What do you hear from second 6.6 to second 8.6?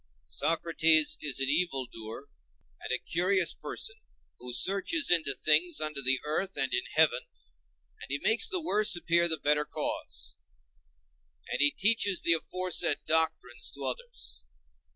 in heaven, and he makes the